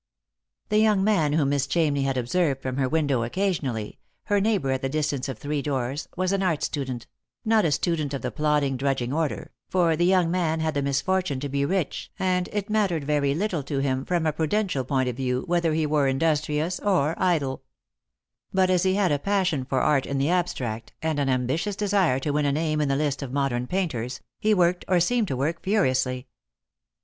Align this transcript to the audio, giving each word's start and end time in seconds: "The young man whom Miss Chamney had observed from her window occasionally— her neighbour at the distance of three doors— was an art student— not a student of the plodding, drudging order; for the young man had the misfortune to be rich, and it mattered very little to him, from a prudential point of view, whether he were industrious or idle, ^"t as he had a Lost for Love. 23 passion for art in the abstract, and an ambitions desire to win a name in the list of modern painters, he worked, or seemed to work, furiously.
"The 0.69 0.79
young 0.79 1.03
man 1.03 1.33
whom 1.33 1.49
Miss 1.49 1.67
Chamney 1.67 2.05
had 2.05 2.17
observed 2.17 2.63
from 2.63 2.77
her 2.77 2.89
window 2.89 3.21
occasionally— 3.21 3.99
her 4.31 4.41
neighbour 4.41 4.71
at 4.71 4.81
the 4.81 4.89
distance 4.89 5.29
of 5.29 5.37
three 5.37 5.61
doors— 5.61 6.07
was 6.17 6.31
an 6.31 6.41
art 6.41 6.63
student— 6.63 7.05
not 7.55 7.65
a 7.65 7.71
student 7.71 8.11
of 8.15 8.23
the 8.23 8.31
plodding, 8.31 8.77
drudging 8.77 9.13
order; 9.13 9.51
for 9.69 9.95
the 9.95 10.03
young 10.07 10.31
man 10.31 10.59
had 10.59 10.73
the 10.73 10.81
misfortune 10.81 11.39
to 11.41 11.49
be 11.49 11.65
rich, 11.65 12.11
and 12.17 12.49
it 12.51 12.67
mattered 12.67 13.03
very 13.03 13.35
little 13.35 13.61
to 13.61 13.77
him, 13.77 14.03
from 14.03 14.25
a 14.25 14.33
prudential 14.33 14.83
point 14.83 15.07
of 15.07 15.17
view, 15.17 15.43
whether 15.45 15.75
he 15.75 15.85
were 15.85 16.07
industrious 16.07 16.79
or 16.79 17.13
idle, 17.21 17.61
^"t 18.55 18.69
as 18.73 18.81
he 18.81 18.95
had 18.95 19.11
a 19.11 19.21
Lost 19.21 19.23
for 19.25 19.29
Love. 19.29 19.29
23 19.29 19.31
passion 19.35 19.65
for 19.65 19.81
art 19.81 20.05
in 20.07 20.17
the 20.17 20.31
abstract, 20.31 20.93
and 21.03 21.19
an 21.19 21.29
ambitions 21.29 21.75
desire 21.75 22.19
to 22.19 22.31
win 22.31 22.47
a 22.47 22.51
name 22.51 22.81
in 22.81 22.89
the 22.89 22.95
list 22.95 23.21
of 23.21 23.31
modern 23.31 23.67
painters, 23.67 24.19
he 24.39 24.55
worked, 24.55 24.83
or 24.87 24.99
seemed 24.99 25.27
to 25.27 25.37
work, 25.37 25.61
furiously. 25.61 26.25